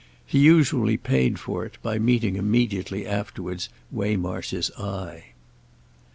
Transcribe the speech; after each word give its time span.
He 0.25 0.39
usually 0.39 0.97
paid 0.97 1.37
for 1.39 1.63
it 1.63 1.77
by 1.83 1.99
meeting 1.99 2.35
immediately 2.35 3.05
afterwards 3.05 3.69
Waymarsh's 3.93 4.71
eye. 4.71 5.33